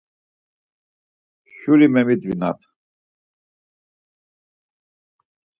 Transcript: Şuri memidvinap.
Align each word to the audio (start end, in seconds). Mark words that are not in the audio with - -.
Şuri 1.57 1.87
memidvinap. 1.93 2.59